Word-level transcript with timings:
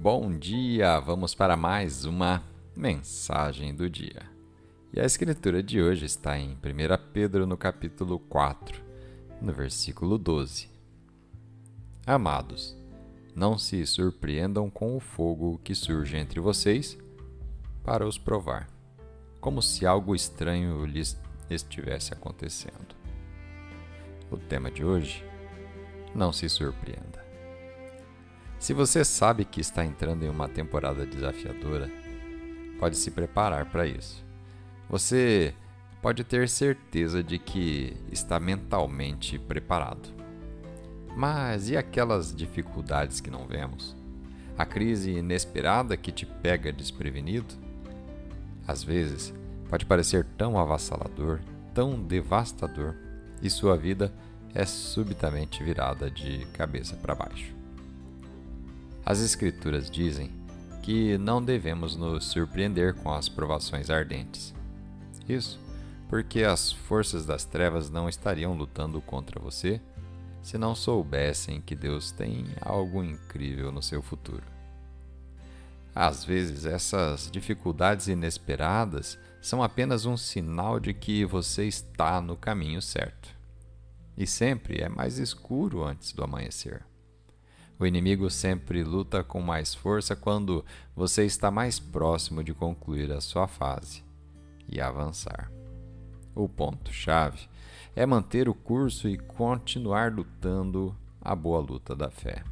bom 0.00 0.30
dia! 0.30 1.00
Vamos 1.00 1.34
para 1.34 1.56
mais 1.56 2.04
uma 2.04 2.40
mensagem 2.76 3.74
do 3.74 3.90
dia. 3.90 4.22
E 4.92 5.00
a 5.00 5.04
escritura 5.04 5.60
de 5.60 5.82
hoje 5.82 6.06
está 6.06 6.38
em 6.38 6.52
1 6.52 6.58
Pedro, 7.12 7.48
no 7.48 7.56
capítulo 7.56 8.20
4, 8.20 8.80
no 9.42 9.52
versículo 9.52 10.16
12. 10.16 10.70
Amados, 12.06 12.76
não 13.34 13.58
se 13.58 13.84
surpreendam 13.84 14.70
com 14.70 14.96
o 14.96 15.00
fogo 15.00 15.60
que 15.64 15.74
surge 15.74 16.16
entre 16.16 16.38
vocês 16.38 16.96
para 17.82 18.06
os 18.06 18.16
provar, 18.16 18.68
como 19.40 19.60
se 19.60 19.84
algo 19.84 20.14
estranho 20.14 20.86
lhes 20.86 21.20
estivesse 21.50 22.12
acontecendo. 22.12 22.94
O 24.30 24.36
tema 24.36 24.70
de 24.70 24.84
hoje: 24.84 25.24
não 26.14 26.32
se 26.32 26.48
surpreenda. 26.48 27.27
Se 28.58 28.72
você 28.72 29.04
sabe 29.04 29.44
que 29.44 29.60
está 29.60 29.84
entrando 29.84 30.24
em 30.24 30.28
uma 30.28 30.48
temporada 30.48 31.06
desafiadora, 31.06 31.88
pode 32.78 32.96
se 32.96 33.10
preparar 33.10 33.66
para 33.66 33.86
isso. 33.86 34.24
Você 34.90 35.54
pode 36.02 36.24
ter 36.24 36.48
certeza 36.48 37.22
de 37.22 37.38
que 37.38 37.96
está 38.10 38.40
mentalmente 38.40 39.38
preparado. 39.38 40.08
Mas 41.16 41.70
e 41.70 41.76
aquelas 41.76 42.34
dificuldades 42.34 43.20
que 43.20 43.30
não 43.30 43.46
vemos? 43.46 43.96
A 44.56 44.66
crise 44.66 45.12
inesperada 45.12 45.96
que 45.96 46.10
te 46.10 46.26
pega 46.26 46.72
desprevenido? 46.72 47.54
Às 48.66 48.82
vezes, 48.82 49.32
pode 49.68 49.86
parecer 49.86 50.24
tão 50.36 50.58
avassalador, 50.58 51.40
tão 51.72 52.02
devastador, 52.02 52.94
e 53.40 53.48
sua 53.48 53.76
vida 53.76 54.12
é 54.52 54.66
subitamente 54.66 55.62
virada 55.62 56.10
de 56.10 56.44
cabeça 56.46 56.96
para 56.96 57.14
baixo. 57.14 57.57
As 59.08 59.20
Escrituras 59.20 59.90
dizem 59.90 60.30
que 60.82 61.16
não 61.16 61.42
devemos 61.42 61.96
nos 61.96 62.26
surpreender 62.26 62.92
com 62.92 63.10
as 63.10 63.26
provações 63.26 63.88
ardentes. 63.88 64.54
Isso 65.26 65.58
porque 66.10 66.42
as 66.42 66.72
forças 66.72 67.24
das 67.24 67.42
trevas 67.42 67.88
não 67.88 68.06
estariam 68.06 68.52
lutando 68.52 69.00
contra 69.00 69.40
você 69.40 69.80
se 70.42 70.58
não 70.58 70.74
soubessem 70.74 71.62
que 71.62 71.74
Deus 71.74 72.10
tem 72.10 72.44
algo 72.60 73.02
incrível 73.02 73.72
no 73.72 73.82
seu 73.82 74.02
futuro. 74.02 74.44
Às 75.94 76.22
vezes, 76.22 76.66
essas 76.66 77.30
dificuldades 77.30 78.08
inesperadas 78.08 79.18
são 79.40 79.62
apenas 79.62 80.04
um 80.04 80.18
sinal 80.18 80.78
de 80.78 80.92
que 80.92 81.24
você 81.24 81.64
está 81.64 82.20
no 82.20 82.36
caminho 82.36 82.82
certo. 82.82 83.34
E 84.18 84.26
sempre 84.26 84.82
é 84.82 84.88
mais 84.90 85.18
escuro 85.18 85.82
antes 85.82 86.12
do 86.12 86.22
amanhecer. 86.22 86.84
O 87.78 87.86
inimigo 87.86 88.28
sempre 88.28 88.82
luta 88.82 89.22
com 89.22 89.40
mais 89.40 89.72
força 89.72 90.16
quando 90.16 90.64
você 90.96 91.24
está 91.24 91.50
mais 91.50 91.78
próximo 91.78 92.42
de 92.42 92.52
concluir 92.52 93.12
a 93.12 93.20
sua 93.20 93.46
fase 93.46 94.02
e 94.68 94.80
avançar. 94.80 95.50
O 96.34 96.48
ponto-chave 96.48 97.48
é 97.94 98.04
manter 98.04 98.48
o 98.48 98.54
curso 98.54 99.08
e 99.08 99.16
continuar 99.16 100.12
lutando 100.12 100.94
a 101.20 101.34
boa 101.34 101.60
luta 101.60 101.94
da 101.94 102.10
fé. 102.10 102.42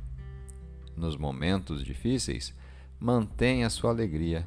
Nos 0.97 1.17
momentos 1.17 1.85
difíceis, 1.85 2.55
mantenha 2.99 3.69
sua 3.69 3.91
alegria 3.91 4.47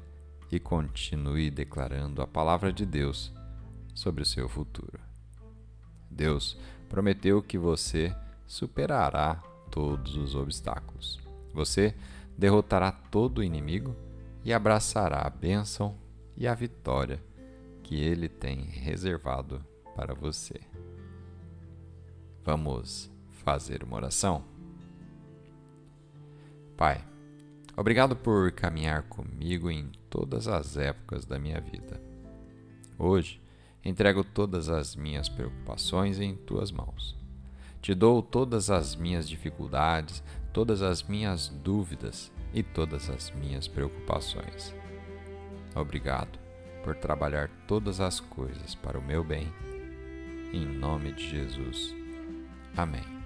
e 0.52 0.60
continue 0.60 1.52
declarando 1.52 2.22
a 2.22 2.28
palavra 2.28 2.72
de 2.72 2.86
Deus 2.86 3.32
sobre 3.94 4.24
o 4.24 4.26
seu 4.26 4.48
futuro. 4.48 5.00
Deus 6.10 6.58
prometeu 6.88 7.42
que 7.42 7.58
você 7.58 8.16
superará 8.48 9.44
todos 9.72 10.16
os 10.16 10.36
obstáculos. 10.36 11.20
Você 11.54 11.96
derrotará 12.38 12.92
todo 12.92 13.40
o 13.40 13.44
inimigo 13.44 13.96
e 14.44 14.54
abraçará 14.54 15.22
a 15.26 15.30
bênção 15.30 15.96
e 16.38 16.48
a 16.48 16.54
vitória 16.54 17.22
que 17.84 18.02
ele 18.02 18.30
tem 18.30 18.62
reservado 18.62 19.64
para 19.96 20.14
você. 20.14 20.62
Vamos 22.44 23.12
fazer 23.44 23.84
uma 23.84 23.98
oração? 23.98 24.44
Pai, 26.78 27.04
obrigado 27.76 28.16
por 28.16 28.52
caminhar 28.54 29.04
comigo 29.04 29.70
em 29.70 29.92
todas 30.10 30.48
as 30.48 30.78
épocas 30.78 31.26
da 31.26 31.38
minha 31.38 31.60
vida. 31.60 32.02
Hoje, 32.98 33.42
entrego 33.84 34.24
todas 34.24 34.70
as 34.70 34.96
minhas 34.96 35.28
preocupações 35.28 36.20
em 36.20 36.36
tuas 36.36 36.72
mãos 36.72 37.19
te 37.82 37.94
dou 37.94 38.22
todas 38.22 38.70
as 38.70 38.96
minhas 38.96 39.28
dificuldades, 39.28 40.24
todas 40.52 40.82
as 40.82 41.04
minhas 41.04 41.48
dúvidas 41.48 42.32
e 42.54 42.62
todas 42.64 43.10
as 43.10 43.32
minhas 43.32 43.68
preocupações. 43.68 44.76
Obrigado 45.76 46.40
por 46.84 46.96
trabalhar 46.96 47.50
todas 47.68 48.00
as 48.00 48.20
coisas 48.20 48.76
para 48.76 48.98
o 48.98 49.04
meu 49.04 49.24
bem. 49.24 49.52
Em 50.52 50.66
nome 50.66 51.14
de 51.14 51.30
Jesus. 51.30 51.96
Amém. 52.76 53.19